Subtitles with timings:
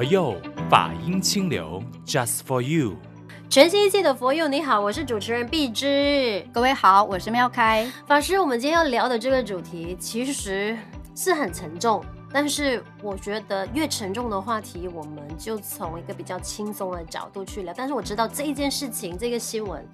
[0.00, 0.34] 佛佑
[0.70, 2.96] 法音清流，Just for you。
[3.50, 6.42] 全新一季的佛佑，你好，我是主持人碧芝。
[6.54, 8.38] 各位好，我是妙开法师。
[8.38, 10.74] 我们今天要聊的这个主题其实
[11.14, 12.02] 是很沉重，
[12.32, 17.74] 但是我觉得越沉重的话题，我们就从一个比较轻松的角度去聊。
[17.76, 19.86] 但是我知道这一件事情，这个新闻。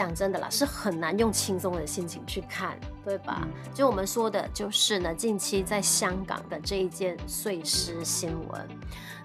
[0.00, 2.74] 讲真的啦，是很难用轻松的心情去看，
[3.04, 3.46] 对吧？
[3.74, 8.68] 就我们说的，就是呢，近期在香港的这一件碎尸新闻。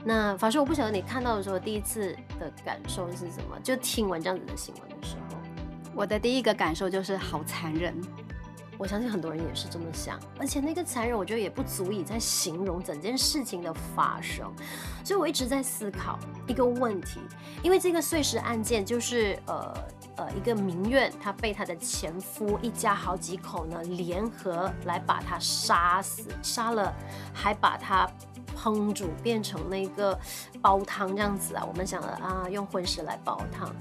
[0.04, 3.58] 那法师，我不晓得你看到的时候，第一次的感受是什么？
[3.64, 5.38] 就听完这样子的新闻的时候，
[5.96, 7.96] 我的第一个感受就是好残忍。
[8.78, 14.54] 我相信很多人也是这么想，而且那个残忍，我觉得也不足以在形容整件事情的发生。
[15.06, 17.22] 所以我一直在思考一个问题，
[17.64, 19.74] 因为这个碎尸案件就是呃。
[20.18, 26.94] 呃，一个民怨，她被她的前夫一家好几口呢联合来把她杀死，杀了
[27.34, 28.10] 还把她
[28.58, 30.18] 烹煮变成那个
[30.62, 31.66] 煲汤这样子啊。
[31.68, 33.74] 我们想了啊，用荤食来煲汤。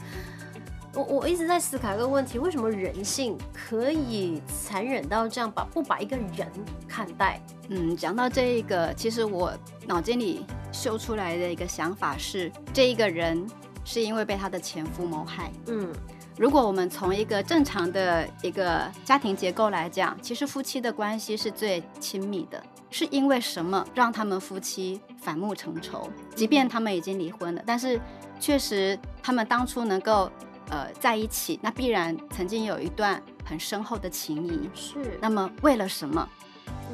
[0.92, 6.48] 我我一直在思考一个问题：为什么人性可以残忍到这样把不把一个人
[6.88, 7.40] 看待？
[7.68, 9.52] 嗯，讲到这一个，其实我
[9.86, 13.44] 脑筋里秀出来的一个想法是，这一个人
[13.84, 15.52] 是因为被他的前夫谋害。
[15.66, 15.92] 嗯。
[16.36, 22.62] 如果我们从一个正常的一个家庭结构来讲，其实夫妻的关系是最亲密的。
[22.90, 26.08] 是因为什么让他们夫妻反目成仇？
[26.34, 28.00] 即便他们已经离婚了，但是
[28.38, 30.30] 确实他们当初能够
[30.70, 34.68] 呃在一起，那必然曾经有一段很深厚的情谊。
[34.74, 35.18] 是。
[35.20, 36.28] 那么为了什么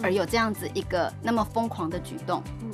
[0.03, 2.43] 而有这样子一个那么疯狂的举动？
[2.63, 2.71] 嗯。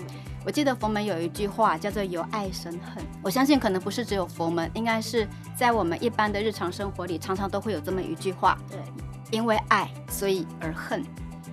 [0.46, 8.56] 我记得佛门有一句话叫做“由爱生恨”，我相信可能不是只有佛门，应该是在我们一般的日常生活里，常常都会有这么一句话。
[8.70, 8.78] 对，
[9.32, 11.04] 因为爱，所以而恨。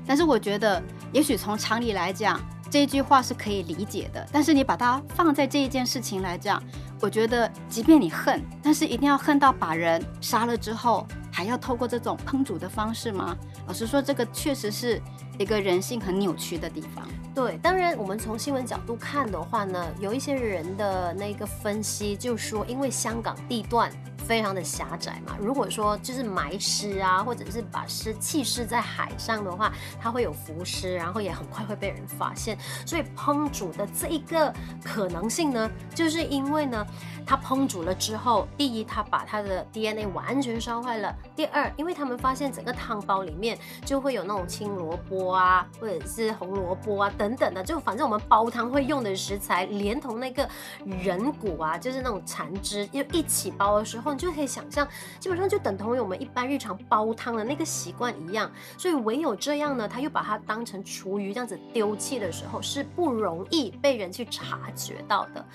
[0.05, 0.79] 但是我觉得，
[1.11, 4.23] 也许从常理来讲，这一句话是可以理解的。
[4.31, 6.61] 但是你把它放在这一件事情来讲，
[7.01, 13.35] 我觉得，即便你恨，但是一定要恨到把人杀了之后，还要透过这种烹煮的方式吗？
[13.65, 15.01] 老实说，这个确实是
[15.39, 17.07] 一个人性很扭曲的地方。
[17.33, 23.91] 对，当然，我们从新闻角度看的话呢，有一些人的那个分析，就说，因为香港地段。
[24.25, 32.57] 非常的狭窄嘛，如果说就是埋尸啊，或者是把尸弃尸在海上的话，它会有浮尸，然后也很快会被人发现。
[32.85, 36.87] 所以烹煮的这一个可能性呢，就是因为呢，
[37.25, 50.45] 它烹煮了之后，第一，它把它的 DNA 完全烧坏了；第二，因为他们发现整个汤包里面就会有那种青萝卜啊，或者是红萝卜啊等等等的，就反正我们煲汤会用的食材，连同那个
[50.85, 54.11] 人骨啊，就是那种残肢，又一起煲的时候。
[54.11, 54.85] 你就可以想象，
[55.21, 65.45] 基本上就等同于我们一般日常煲汤的那个习惯一样，所以唯有这样呢，他又把它当成厨余这样子丢弃的时候，是不容易被人去察觉到的。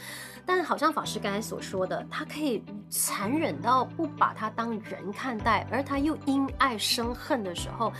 [0.46, 7.92] 但好像法师刚才所说的，他可以残忍到不把他当人看待，而他又因爱生恨的时候。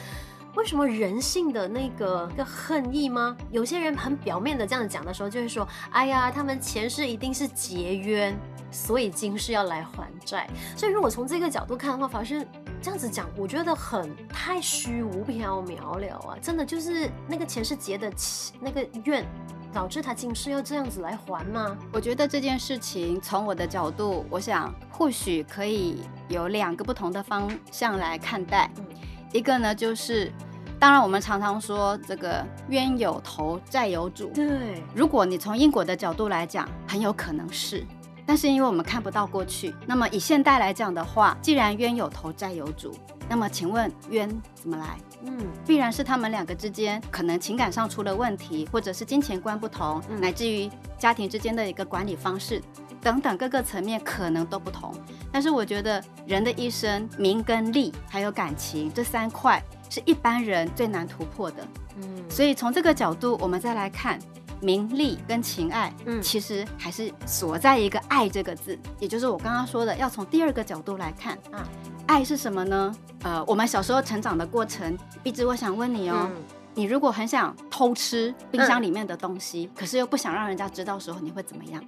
[0.59, 3.37] 为什么人性的那个个恨意吗？
[3.53, 8.37] 有些人很表面的这样讲的时候，就会说：“哎呀，他们前世一定是结冤，
[8.69, 12.45] 所以今世要来还债。”所以如果从这个角度看的话，法师
[12.83, 16.37] 这样子讲，我觉得很太虚无缥缈了啊！
[16.43, 18.13] 真的就是那个前世结的
[18.61, 19.25] 那个怨，
[19.73, 21.79] 导致他今世要这样子来还吗？
[21.93, 28.69] 我觉得这件事情从我的角度，我想或许可以有两个不同的方向来看待。
[28.79, 28.85] 嗯、
[29.33, 30.33] 一个呢就是。
[30.79, 34.29] 当然，我们常常说这个冤有头，债有主。
[34.29, 37.85] 对，如果你从因果的角度来讲，很有可能是。
[38.25, 42.95] 但是因为我们看不到过去，那么以现代来讲的话，既然冤有头，债有主，
[43.29, 44.99] 那么请问冤怎么来？
[45.23, 52.63] 嗯，必然是他们两个之间可能情感上出了问题，或者是金钱观不同，嗯、乃至于家庭之间的一个管理方式
[53.01, 54.95] 等等各个层面可能都不同。
[55.33, 59.61] 但是我觉得人的一生，名跟利还有感情这三块。
[59.89, 61.67] 是一般人最难突破的，
[61.97, 64.19] 嗯，所以从这个角度，我们再来看
[64.61, 71.39] 名利跟情爱，嗯，其实还是锁在一个爱这个字，也就是我刚刚说的，要从第二个角度来看。
[71.51, 71.67] 啊，
[72.07, 72.95] 爱是什么呢？
[73.23, 76.43] 呃，我们小时候成长的过程，碧枝，我想问你哦，嗯，
[76.75, 81.83] 你如果很想偷吃冰箱里面的东西，嗯，可是又不想让人家知道的时候，你会怎么样？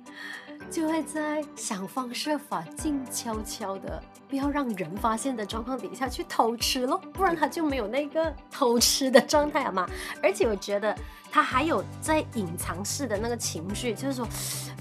[0.70, 9.84] 就会在想方设法静悄悄的不要让人发现的状况底下去偷吃咯，不然他就没有那个偷吃的状态了嘛。
[10.22, 10.96] 而且我觉得
[11.30, 14.26] 他还有在隐藏式的那个情绪，就是说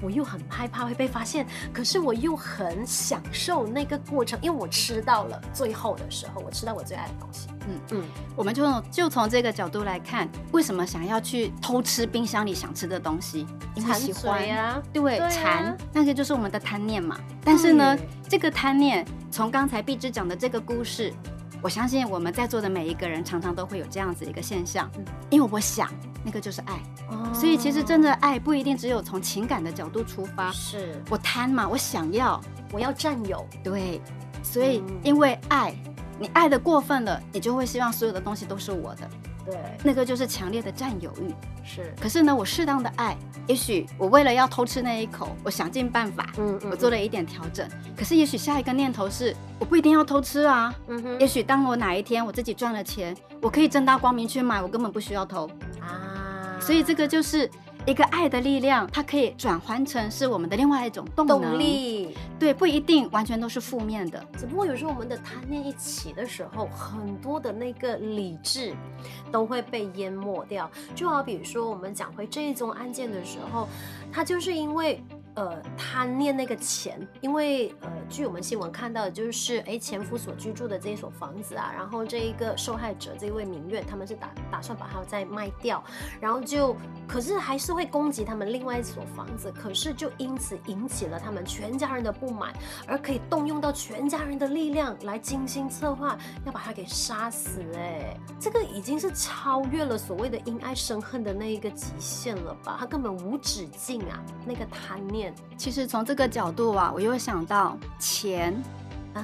[0.01, 7.47] 我又很害怕会被发现，可是我又很享受那个过程，因为我吃到了最后的时候，我吃到我最爱的东西。
[7.67, 8.03] 嗯嗯，
[8.35, 13.45] 我们就就从这个角度来看，为什么想要去偷吃冰箱里想吃的东西？
[13.75, 17.19] 因为喜欢呀，对，馋，那个就是我们的贪念嘛。
[17.43, 17.95] 但是呢，
[18.27, 21.13] 这个贪念从刚才碧芝讲的这个故事，
[21.61, 24.89] 我相信我们在座的每一个人常常都会有这样子一个现象，
[25.29, 25.91] 因为我想
[26.23, 26.79] 那个就是爱，
[27.09, 32.39] 哦、所以其实真的爱不一定只有从情感的角度出发，是我贪嘛，我想要，
[32.71, 34.01] 我要占有，对，
[34.43, 35.73] 所以因为爱。
[36.21, 39.09] 你爱的过分了，你就会希望所有的东西都是我的，
[39.45, 41.33] 对，那个就是强烈的占有欲。
[41.63, 43.15] 是，可是呢，我适当的爱，
[43.47, 47.65] 也许我为了要偷吃那一口，我想尽办法，嗯，嗯，嗯，我做了一点调整。
[47.95, 51.19] 可是也许下一个念头是，我不一定要偷吃啊，嗯哼。
[51.21, 55.68] 也许当我哪一天我自己赚了钱，我可以正大光明去买，我根本不需要偷啊。
[56.59, 57.49] 所以这个就是。
[57.85, 62.15] 一个爱的力量，它可以转换成是我们的另外一种动能，动力。
[62.37, 64.23] 对，不一定完全都是负面的。
[64.37, 68.75] 只不过有时候我们的贪念一起的时候，很多的那个理智
[69.31, 70.69] 都会被淹没掉。
[70.93, 73.67] 就好比说，我们讲回这一宗案件的时候，
[74.11, 75.01] 它就是因为。
[75.39, 85.81] 呃，贪念那个钱，因为呃，据我们新闻看到的就是，哎，前夫所居住的这一所房子啊，然后这一个受害者这一位民怨，他们是打打算把它再卖掉，
[86.19, 86.75] 然后就，
[87.07, 92.53] 可是还是会攻击他们另外一所房子，可是就因此引起了他们全家人的不满，
[92.85, 102.75] 而可以动用到全家人的力量来精心策划要把他给杀死，哎，这个已经是超越了所谓的因爱生恨的那一个极限了吧？
[102.77, 105.28] 他根本无止境啊，那个贪念。
[105.57, 108.55] 其实从这个角度啊，我又想到钱
[109.13, 109.23] 啊，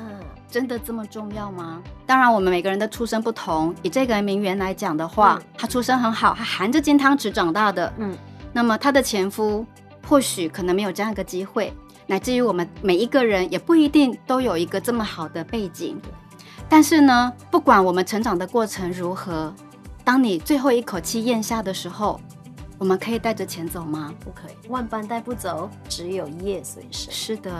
[0.49, 1.81] 真的这么重要吗？
[2.05, 3.73] 当然，我们每个人的出身不同。
[3.81, 7.91] 以这个名媛来讲的话，嗯、他出身很好，她含着金汤匙长大的。
[7.97, 8.15] 嗯，
[8.51, 9.65] 那么她的前夫
[10.07, 11.73] 或许可能没有这样一个机会，
[12.05, 15.99] 乃至于我们每一个人也不一定都有一个这么好的背景。
[16.67, 19.53] 但是呢，不管我们成长的过程如何，
[20.03, 22.19] 当你最后一口气咽下的时候。
[22.77, 24.13] 我们可以带着钱走吗？
[24.19, 27.11] 不可以，万般带不走，只有业随身。
[27.13, 27.51] 是的，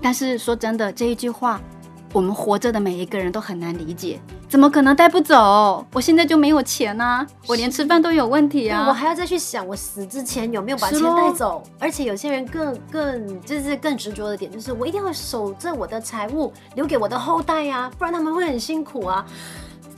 [0.00, 1.60] 但是说真的，这一句话，
[2.12, 4.20] 我们活着的每一个人都很难理解。
[4.48, 5.84] 怎么可能带不走？
[5.92, 8.86] 我现在就没有钱啊，我连吃饭都有问题啊！
[8.86, 11.60] 我还要再去想，我死之前有没有把钱带走？
[11.78, 19.26] 而且有些人更更就是更执着的点，就是我一定要守着我的财物，留给我的后代呀，不然他们会很辛苦啊。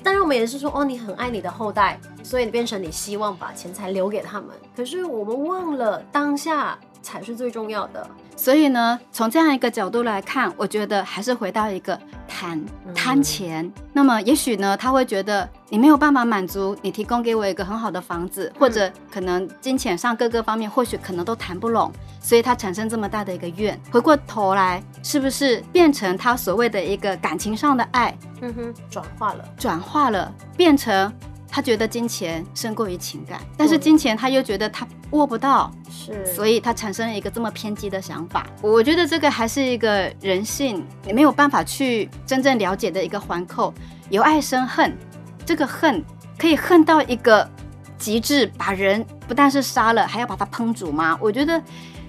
[0.06, 4.50] 当然，我们也是说，哦，你很爱你的后代，所以变成你希望把钱财留给他们。
[4.76, 8.08] 可是我们忘了当下才是最重要的。
[8.37, 11.99] 所以呢，从这样一个角度来看，我觉得还是回到一个
[12.29, 12.62] 贪
[12.94, 13.65] 贪钱。
[13.65, 21.91] 嗯、那么也许呢，他会觉得你没有办法满足你提供给我一个很好的房子，或者可能金钱上各个方面或许可能都谈不拢，
[22.21, 23.81] 所以他产生这么大的一个怨。
[23.91, 28.17] 回过头来，是不是变成他所谓的一个感情上的爱？
[28.43, 31.11] 嗯哼，转化了，转化了，变成。
[31.56, 38.47] 他觉得金钱胜过于情感，但是金钱他又觉得他握不到，是，所以他产生了一个这么偏激的想法。
[38.61, 43.73] 我觉得这个还是一个人性，你没有办法去真正了解的一个环扣。
[44.11, 44.94] 由爱生恨，
[45.47, 46.05] 这个恨
[46.37, 47.49] 可以恨到一个
[47.97, 51.19] 极致，把人不但是杀了，还要把他烹煮吗？
[51.23, 51.59] 我觉得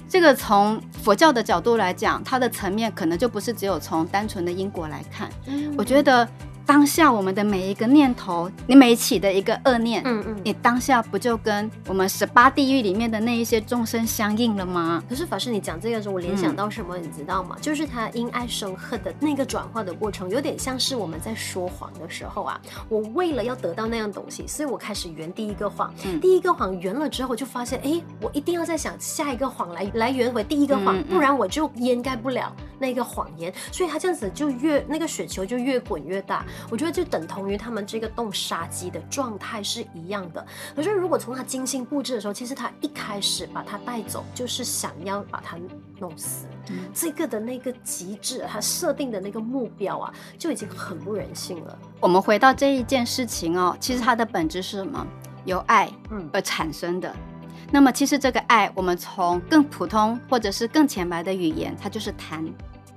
[0.09, 5.29] 这个从佛教的角度来讲，它的层面可能就不是只有从单纯的因果来看。
[5.45, 6.27] 嗯，我觉得。
[6.67, 15.01] 当下我们的每一个念头，你每起的一个恶念，嗯嗯，你当下不就跟我们十八地狱里面的那一些众生相应了吗？
[15.07, 17.55] 可是法师，你讲这个时候，我联想到什么，你知道吗？
[17.57, 22.59] 嗯、就是他因爱生恨的那个转化的过程，有点像是我们在说谎的时候啊。
[22.89, 25.93] 我为了要得到那样东西，所以我开始圆第一个谎。
[26.03, 33.53] 嗯、第一个谎圆了之后，就发现，哎，我一定要再想下一个谎来来圆回第一个谎，不然我就掩盖不了那个谎言。
[33.71, 36.45] 所以他这样子就越那个雪球就越滚越大。
[36.69, 40.45] 我觉得就等同于他们这个动杀机的状态是一样的。
[40.75, 45.57] 可是如果从他精心布置的时候，其实他一开始把他带走，就是想要把他
[45.99, 46.45] 弄死。
[46.69, 51.79] 嗯、这个的那个极致，他设定的那个目标啊，就已经很不人性了。
[51.99, 55.05] 我们回到这一件事情哦，其实它的本质是什么？
[55.45, 55.89] 由爱
[56.33, 57.09] 而产生的。
[57.09, 62.45] 嗯、那么其实这个爱，我们从更普通或者是更浅白的语言，它就是贪。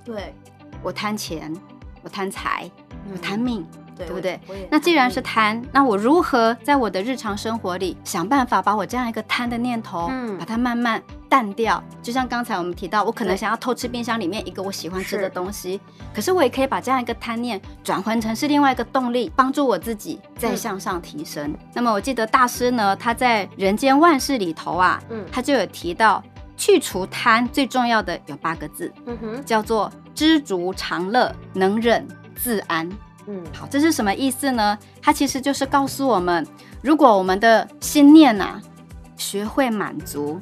[0.03, 0.35] 对，
[0.83, 1.55] 我贪钱，
[2.03, 2.69] 我贪财。
[3.11, 3.65] 我贪命，
[3.97, 4.39] 对不对？
[4.69, 11.83] 那既然是贪，那我如何在我的日常生活里想办法把我这样一个贪的念头，嗯，把它慢慢淡掉？
[12.01, 15.79] 就像刚才我们提到，我可能想要偷吃冰箱里面一个我喜欢吃的东西，
[16.13, 21.51] 可是我也可以把这样一个贪念转换成是另外一个动力，帮助我自己再向上提升。
[21.51, 26.23] 嗯、那么我记得大师呢，他在《人间万事》里头啊，嗯，他就有提到。
[26.57, 32.07] 去除贪最重要的有八个字，嗯哼，叫做知足常乐，能忍
[32.41, 32.89] 自安。
[33.27, 34.77] 嗯，好，这是什么意思呢？
[35.01, 36.45] 它其实就是告诉我们，
[36.81, 38.61] 如果我们的心念呐、啊，
[39.15, 40.39] 学会满足，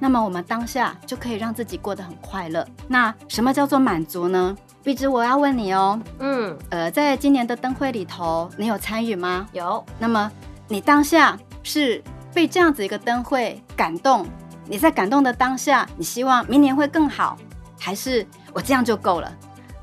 [0.00, 2.66] 那么我们当下就可以让自己过得很快乐。
[2.88, 4.56] 那什么叫做满足呢？
[4.82, 9.46] 碧芝，我要问你哦，嗯，呃，在今年的灯会里头，你有参与吗？
[9.52, 9.84] 有。
[9.98, 10.30] 那么
[10.66, 12.02] 你当下是
[12.34, 14.26] 被这样子一个灯会感动？
[14.66, 17.36] 你在感动的当下，你希望明年会更好，
[17.78, 19.32] 还是我这样就够了？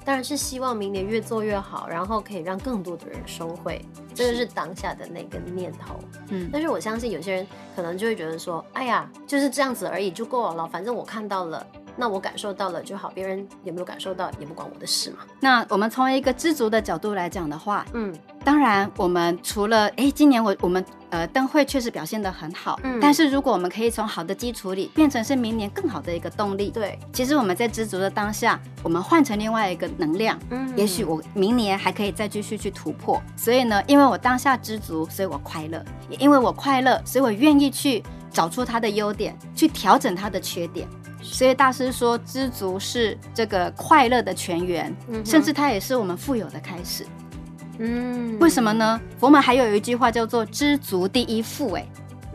[0.06, 3.84] 当然是希望明年越做越好，然后可以让更多的人收回，
[4.14, 6.00] 这个是当下的那个念头。
[6.30, 11.66] 嗯，但是我相信有些人可能就会觉得说，哎呀，就是这样子而已，就够了，反正我看到了。
[11.98, 15.20] 那我感受到了就好，别人有没有感受到也不关我的事嘛。
[15.40, 20.84] 那我们从一个知足的角度来讲的话，嗯，当然我们除了哎，今年我我们
[21.16, 33.22] 呃灯会确实表现得很好，嗯，但是如果我们可以从好的基础里变成是明年更好的一个动力，对，其实我们在知足的当下，我们换成另外一个能量，嗯，也许我明年还可以再继续去突破。
[33.38, 35.80] 所以呢，因为我当下知足，所以我快乐；
[36.10, 40.88] 也因为我快乐，所以我愿意去找出它的优点，去调整它的缺点。
[41.22, 47.04] 所以大师说，知足是这个快乐的泉源，嗯、甚至它也是我们富有的开始。
[47.80, 49.00] 嗯，为什么呢？
[49.20, 51.86] 佛门还有一句话叫做“知足第一富”哎。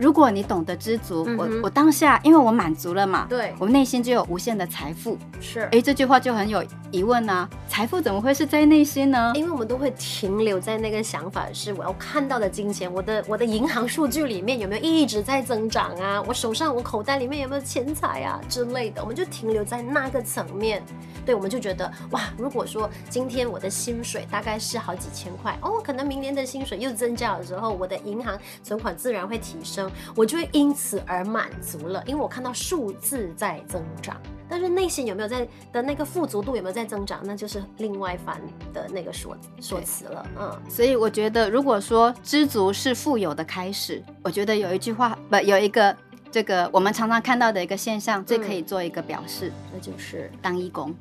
[0.00, 5.18] 如果你懂得知足，嗯、我我当下因为我满足了嘛，对，我内心就有无限的财富。
[5.42, 9.32] 是，哎，这句话就很有疑问啊，财富怎么会是在内心呢？
[9.34, 16.22] 因为我们都会停留在那个想法，是我要看到的金钱，我的我的银行数据里面有没有一直在增长啊？
[16.26, 19.02] 我手上我口袋里面有没有钱财啊之类的？
[19.02, 20.82] 我们就停留在那个层面，
[21.26, 29.89] 对，我们就觉得哇，如果说今天我的薪水大概是好几千块哦，可能明年的薪水又增加了之后，我的银行存款自然会提升。
[30.14, 34.16] 我就会因此而满足了，因为我看到数字在增长，
[34.48, 38.40] 但是内心有没有在的那个富足度有没有在增长，那就是另外一番
[38.72, 40.26] 的那个说说辞了。
[40.38, 45.96] 嗯，所以我觉得，如果说知足是富有的开始，我觉得有一句话不有一个
[46.30, 50.94] 这个我们常常看到的一个现象，最可以做一个表示，嗯，那就是当义工。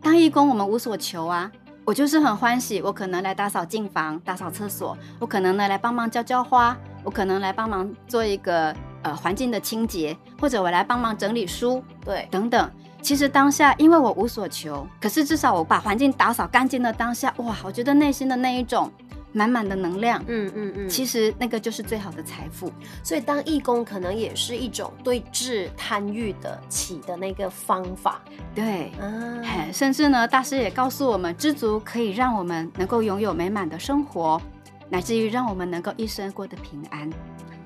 [0.00, 1.50] 当义工，我们无所求啊。
[1.84, 6.76] 我就是很欢喜，我可能来打扫净房、打扫厕所，我可能呢来帮忙浇浇花，
[7.08, 12.70] 我可能来帮忙做一个呃环境的清洁，或者我来帮忙整理书，对，等等。
[13.00, 18.92] 其实当下因为我无所求，可是至少我把环境打扫干净的当下，哇，我觉得内心的那一种。
[19.30, 22.72] 满满的能量，嗯嗯嗯，其实那个就是最好的财富。
[23.02, 28.22] 所以当义工可能也是一种对治贪欲的起的那个方法。
[28.54, 34.40] 对，嗯，甚至呢，大师也告诉我们，知足可以让我们能够拥有美满的生活，
[34.90, 37.10] 乃至于让我们能够一生过得平安。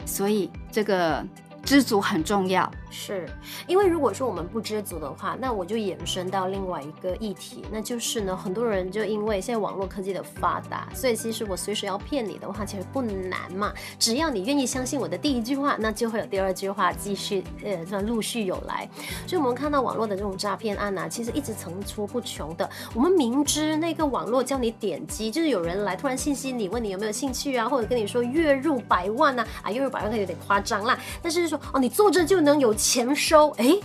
[0.05, 1.26] 所以这个。
[1.64, 3.26] 知足很重要，是
[3.66, 13.73] 因为如果说我们不知足的话，那我就延伸到另外一个议题，那就是呢，很多人就因为现在网络科技的发达，所以其实我随时要骗你的话，其实不难嘛。
[13.97, 18.88] 只要你愿意相信我的第一句话，那就会有第二句话继续，呃，算陆续有来。
[19.26, 22.69] 所以我们看到网络的这种诈骗案啊，其实一直层出不穷的。
[22.92, 31.52] 我们明知那个网络叫你点击，就是有人来突然信息你，问你有没有兴趣啊，或者跟你说月入百万啊，啊，月入百万可有点夸张啦，但是。
[31.57, 33.77] 说哦，你坐着就能有钱收，哎，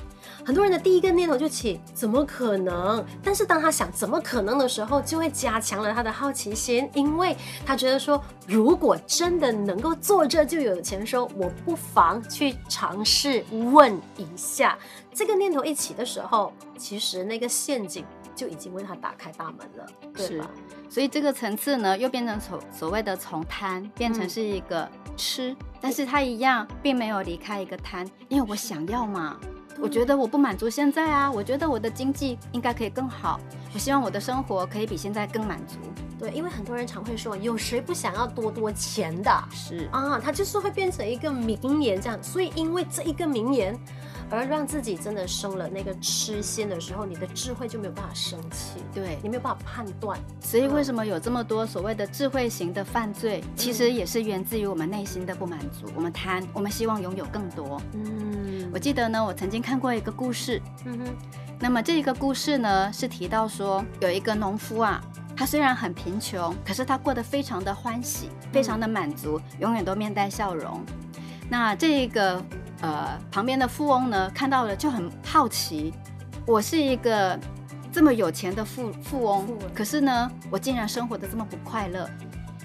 [0.46, 3.04] 很多人的第一个念头就起，怎么可能？
[3.22, 14.78] 但是当他想怎么可能的时候，就会加强了他的好奇心，因为他觉得说，如果真的能够坐着就有钱收，我不妨去尝试问一下。
[15.14, 18.06] 这个念头一起的时候，其实那个陷阱
[18.38, 20.50] 就已经为他打开大门了，对吧？
[20.88, 25.52] 所以这个层次呢，又变成所所谓的从贪变成是一个吃。
[25.52, 29.38] 嗯但是他一样，并没有离开一个贪，因为我想要嘛，
[29.80, 33.40] 我觉得我不满足现在啊，我觉得我的经济应该可以更好，
[33.76, 35.76] 我希望我的生活可以比现在更满足。
[36.20, 39.32] 对，因为很多人常会说，有谁不想要多多钱的？
[39.52, 43.80] 是啊，他就是会变成一个名言这样，所以因为这一个名言。
[44.30, 50.20] 而让自己真的生了那个痴心的时候，你的智慧就没有办法生气，对，你没有办法判断。
[50.42, 57.82] 所以为什么有这么多所谓的智慧型的犯罪，嗯、其实也是源自于我们内心的不满足，我们贪，我们希望拥有更多。
[57.94, 61.16] 嗯，我记得呢，我曾经看过一个故事，嗯哼，
[61.60, 65.02] 那么这一个故事呢，是提到说有一个农夫啊，
[65.38, 70.84] 他虽然很贫穷，可是他过得非常的欢喜，非常的满足，永远都面带笑容。
[71.50, 72.44] 那这个
[72.82, 75.94] 呃旁边的富翁呢，看到了就很好奇，
[76.46, 77.40] 我是一个
[77.92, 82.10] 这么有钱的富富翁，可是呢，我竟然生活的这么不快乐。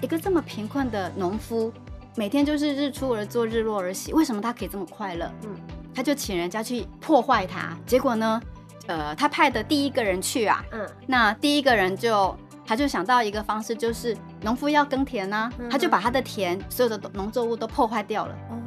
[0.01, 1.71] 一个这么贫困的农夫，
[2.15, 5.31] 每天就是日出而作，日落而息，为什么他可以这么快乐？
[5.43, 5.55] 嗯，
[5.93, 8.41] 他就请人家去破坏他，结果呢，
[8.87, 12.35] 呃，他派的第一个人去啊，嗯，那第一个人就。
[12.65, 18.33] 他就想到一个方式，就是农夫要耕田呢、啊，他就把他的田所有的农作物都破坏掉了。
[18.49, 18.57] 哦，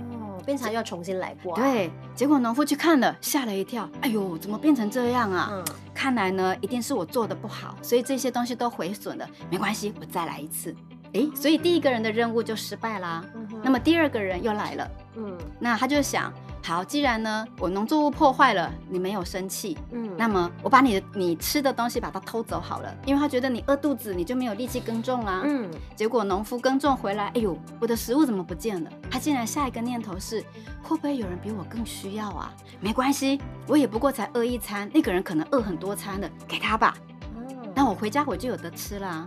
[0.46, 1.54] 变成要重新来过。
[1.56, 3.86] 对，结果农夫去看了，吓了一跳。
[4.00, 5.50] 哎呦，怎么变成这样啊？
[5.52, 9.28] 嗯，看来呢，一定是我做的不好，所以这些东西都毁损了。
[9.50, 10.74] 没关系，我再来一次。
[11.16, 13.24] 哎，所以第一个人的任务就失败啦。
[13.34, 13.48] 嗯。
[13.62, 14.90] 那么第二个人又来了。
[15.16, 16.32] 嗯，那他就想。
[16.62, 28.90] 好，既然呢，我农作物破坏了，你没有生气，嗯，那么我把你的你吃的东西把它偷走好了，因为他觉得你饿肚子，你就没有力气耕种啦，嗯，结果农夫耕种回来，哎呦，我的食物怎么不见了？
[29.08, 30.40] 他竟然下一个念头是，
[30.82, 32.52] 会不会有人比我更需要啊？
[32.80, 36.96] 没关系，我也不过才饿一餐，那个人可能饿很多餐的，给他吧，
[37.36, 39.24] 嗯，那我回家我就有得吃啦。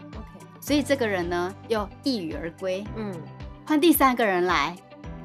[0.59, 3.13] 所以这个人呢又一语而归，嗯，
[3.65, 4.75] 换第三个人来。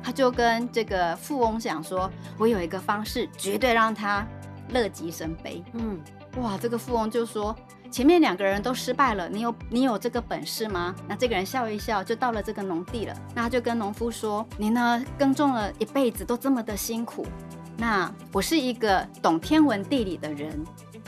[0.02, 4.22] 他就跟这个富翁讲说：“我有一个方式，绝对让他
[4.68, 5.98] 乐极生悲。”嗯，
[6.36, 7.56] 哇，这个富翁就说
[7.90, 13.16] ：“前面两个人都失败了，你有你有这个本事吗？”那这个人笑一笑，就到了这个农地了。
[13.34, 17.26] 那他就跟农夫说：“你呢，耕种了一辈子都这么的辛苦，
[17.78, 20.62] 那我是一个懂天文地理的人，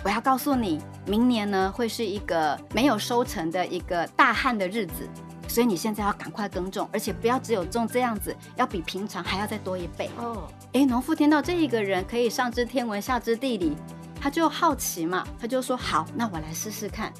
[0.04, 5.08] 我要告诉你，明年呢会是一个没有收成的一个大旱的日子。”
[5.48, 10.48] 所以你现在要赶快耕种，而且不要只有种这样子，要比平常还要再多一倍哦。
[10.72, 13.76] 哎，农夫听到这一个人可以上知天文下知地理，
[14.20, 17.12] 他就好奇嘛，他就说好，那我来试试看。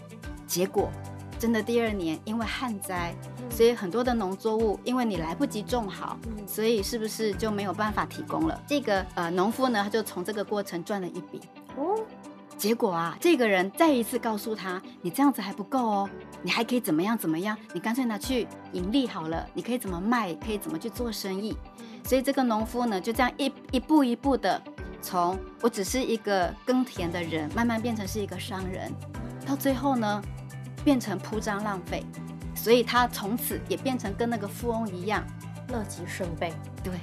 [0.45, 0.91] 结果
[1.39, 3.15] 真的第二年因为旱灾，
[3.49, 6.19] 所以很多的农作物因为你来不及种好，
[6.49, 8.61] 所以是不是就没有办法提供了？
[8.67, 11.41] 这个呃农夫呢，他就从这个过程赚了一笔
[11.77, 11.95] 哦。
[12.57, 16.11] 结果啊，这个人再一次告诉他：“你这样子还不够哦，
[16.43, 17.57] 你还可以怎么样怎么样？
[17.75, 21.57] 你干脆拿去盈利好了，你可以怎么卖，可以怎么去做生意。”
[22.03, 24.63] 所以这个农夫呢，就这样一一步一步的，
[25.03, 28.91] 从我只是一个耕田的人，慢慢变成是一个商人，
[29.47, 30.23] 到最后呢，
[30.83, 32.03] 变成铺张浪费。
[32.55, 35.23] 所以他从此也变成跟那个富翁一样，
[35.69, 36.53] 乐极生悲。
[36.83, 36.95] 对。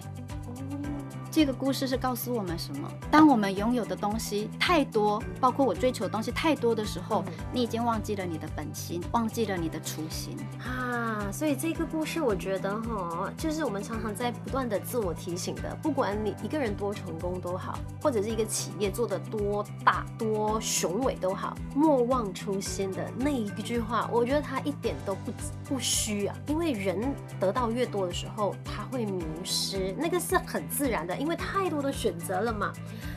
[1.33, 2.87] 这个故事是告诉我们什么？
[3.09, 11.12] 当我们拥有的东西太多，包括我追求的东西太多的时候，嗯、你已经忘记了你的本心，忘记了你的初心啊！
[11.31, 15.75] 所以这个故事，我觉得哈，就是我们常常在不断的自我提醒的。
[15.81, 25.31] 不管你一个人多成功都好，或者是一个企业做得多大多雄伟都好，莫忘初心的那一句话，我觉得它一点都不
[25.67, 26.35] 不虚啊。
[26.47, 31.15] 因为人得到越多的时候，他会迷失，那个是很自然的。
[31.17, 32.71] 因为太多的选择了嘛，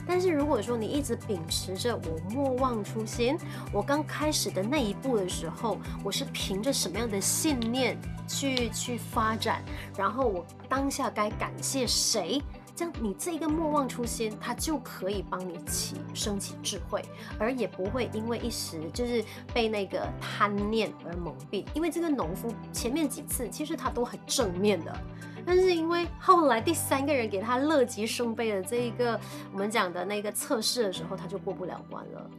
[0.07, 3.37] 但是如果说你一直秉持着我莫忘初心，
[3.73, 9.63] 我刚开始的那一步的时候，我是凭着什么样的信念去去发展，
[9.97, 12.41] 然后我当下该感谢谁，
[12.75, 17.03] 这样你这个莫忘初心，它就可以帮你起升起智慧，
[17.39, 21.65] 而也不会因为一时就是被那个贪念而蒙蔽。
[21.75, 24.97] 因为这个农夫前面几次其实他都很正面的。
[25.47, 29.19] 但是因为后来第三个人给他乐极生悲的这一个
[29.53, 32.31] 我们讲的那个测试的时候，他就过不了关了，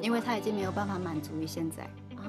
[0.00, 1.82] 因为他已经没有办法满足于现在
[2.16, 2.22] 啊，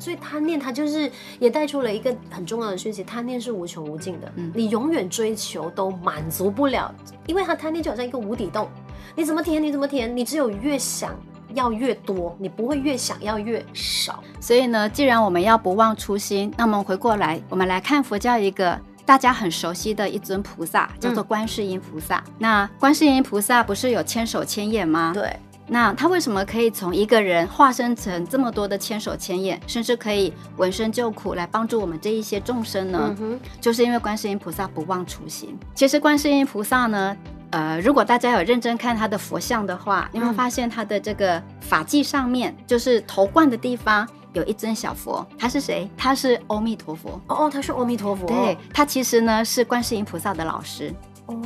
[0.00, 6.92] 所以贪念他就是也带出了一个很重要的讯息，贪念是无穷无尽的，嗯，你永远追求都满足不了，
[7.26, 8.68] 因为他贪念就好像一个无底洞，
[9.14, 11.14] 你怎么填你怎么填，你只有越想
[11.54, 14.22] 要越多，你不会越想要越少。
[14.40, 18.76] 所以呢，既然我们要不忘初心，那么回过来，我们来看佛教一个。
[19.08, 22.22] 大家很熟悉的一尊菩萨叫做观世音菩萨。
[22.26, 25.12] 嗯、那观世音菩萨不是有千手千眼吗？
[25.14, 25.34] 对。
[25.66, 33.16] 那他为什么可以从一个人化身成这么多的千手千眼，甚至可以闻声救苦来帮助我们这一些众生呢？
[33.18, 33.40] 嗯。
[33.62, 35.58] 就是因为观世音菩萨不忘初心。
[35.74, 37.16] 其实观世音菩萨呢，
[37.48, 44.06] 呃，如果大家有认真看他的佛像的话，你会发现他的这个发髻上面，就是头冠的地方。
[44.38, 45.90] 有一尊小佛，他是谁？
[45.96, 47.20] 他是阿弥陀佛。
[47.26, 48.26] 哦哦，他是阿弥陀佛。
[48.26, 50.94] 对，他其实呢是观世音菩萨的老师。
[51.26, 51.36] 哦，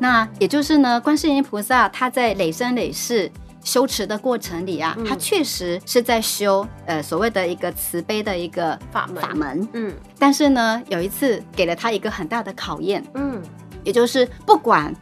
[0.00, 3.30] 那也就是呢，观世音菩萨他在累生累世
[3.62, 9.22] 修持的过程里啊，嗯、他确实是在修呃所谓的一个慈悲的一个法门。
[9.22, 9.68] 法门。
[9.74, 13.04] 嗯，但是呢，有一次给了他一个很大的考验。
[13.14, 13.42] 嗯，
[13.84, 14.94] 也就是不管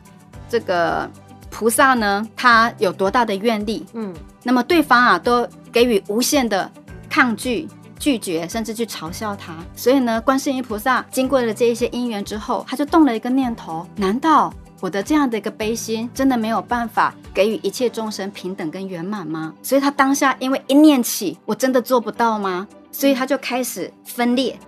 [0.48, 1.08] 这个
[1.48, 6.70] 菩萨呢，他有多大的愿力，嗯，那么对方啊都给予无限的。
[7.16, 7.66] 抗拒
[7.98, 9.54] 拒绝，甚至去嘲笑他。
[9.74, 14.52] 所以呢，观世音菩萨经过了这一些因缘之后，他就动了一个念头：难道
[14.82, 19.54] 我的这样的一个悲心，真的没有办法给予一切众生平等跟圆满吗？
[19.62, 22.68] 所以他当下因为一念起，我真的做不到吗？
[22.92, 24.58] 所以他就开始分裂，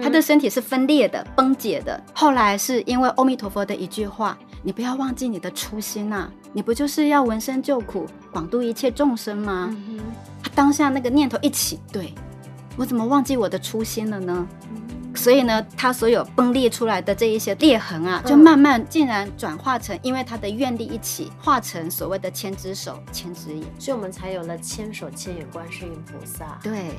[0.00, 2.00] 他的身体是分裂的、崩解的。
[2.14, 9.74] 后来是因为阿弥陀佛的一句话：“你不要忘记你的初心呐、啊，你不就是要闻声救苦，广度一切众生吗？”
[10.42, 12.14] 他当下那个念头一起，对，
[12.76, 14.46] 我怎么忘记我的初心了呢？
[15.12, 26.58] 所以呢，他所有崩裂出来的这一些裂痕啊，就慢慢竟然转化成，因为他的愿力一起化成所谓的千只手、千只眼，所以我们才有了千手千眼观世音菩萨。
[26.62, 26.92] 对，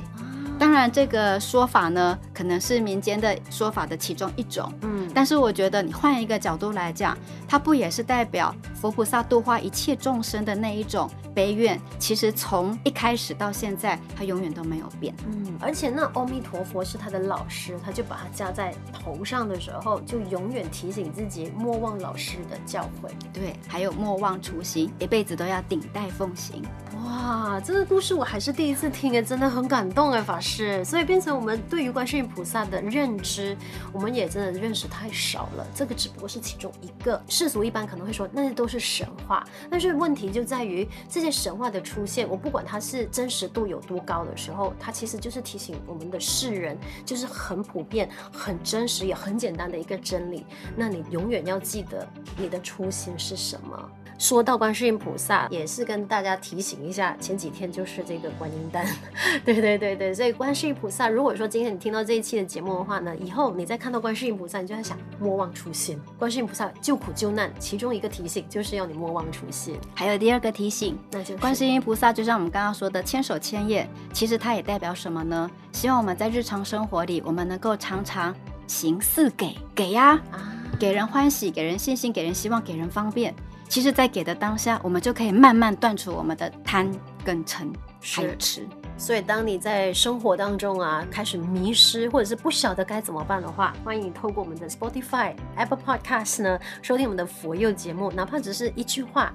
[0.58, 4.70] 当然这个说法呢，可能是民间的说法的其中一种。
[4.82, 11.80] 嗯，但是我觉得你换一个角度来讲，它不也是代表佛菩萨度化一切众生的那一种悲愿？
[11.98, 15.12] 其实从一开始到现在，它永远都没有变。
[15.26, 18.02] 嗯，而且那阿弥陀佛是他的老师，他就。
[18.12, 26.62] 把它加在头上的时候，就永远提醒自己莫忘老师的教诲，对，还有莫忘初心，一辈子都要顶戴奉行。
[26.96, 30.84] 哇，这个故事我还是第一次听诶，真的很感动诶，法师。
[30.84, 33.56] 所以变成我们对于观世音菩萨的认知，
[33.92, 35.66] 我们也真的认识太少了。
[35.74, 37.22] 这个只不过是其中一个。
[37.28, 48.08] 世俗一般可能会说那些都是神话，但是问题就在于这些神话的出现，我不管它是真实度有多高的时候，它其实就是提醒我们的世人，就是很普遍。
[48.32, 50.44] 很真实也很简单的一个真理，
[50.76, 52.06] 那你永远要记得
[52.36, 53.90] 你的初心是什么。
[54.18, 58.86] 说到观世音菩萨，也是跟大家提醒一下，前几天就是这个观音诞，
[59.44, 66.00] 对对对对，所以观世音菩萨，如果说今天你听到这一期的节目的话呢，以后你再看到观世音菩萨，你就在想莫忘初心。
[66.18, 69.76] 观世音菩萨救苦救难，其中一个提醒就是要你莫忘初心。
[69.92, 75.48] 还有第二个提醒，那就是观世音菩萨，就像我们刚刚说的千手千眼，其实它也代表什么呢？
[75.72, 78.34] 希望我们在日常生活里，我们能够常常
[78.66, 83.34] 行似给，给呀，啊，给人欢喜，给人信心，给人希望，给人方便。
[83.68, 86.90] 其实，在给的当下，我们就可以慢慢断除我们的贪
[87.22, 87.70] 跟嗔，
[88.00, 88.66] 还有痴。
[89.02, 99.34] 所以，当你在生活当中啊开始迷失，或者是不晓得该怎么办的话，欢迎你透过我们的 Spotify、Apple Podcast 呢收听我们的佛佑节目，哪怕只是一句话、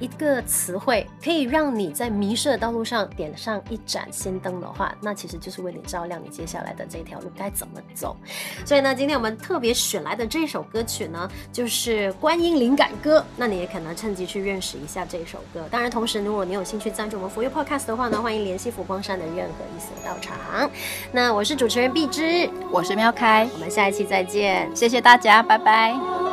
[0.00, 8.16] 一个词汇，可以让你在迷失的道路上点上一盏心灯的话，那其实就是为你照亮你接下来的这条路该怎么走。
[8.64, 15.68] 所以呢，今天我们特别选来的这首歌曲呢，就是《观音灵感歌》，那你也可能趁机去认识一下这首歌。
[15.70, 20.70] 当然，同时如果你有兴趣赞助我们佛佑 Podcast 的话呢，欢迎联系佛光山的任何一所道场。
[21.10, 26.31] 那我是主持人碧芝，我是喵开，我们下一期再见，谢谢大家，拜拜。